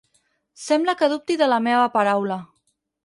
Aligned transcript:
Sembla 0.61 0.95
que 1.01 1.09
dubti 1.13 1.37
de 1.43 1.49
la 1.53 1.61
meva 1.67 1.85
paraula. 1.99 2.39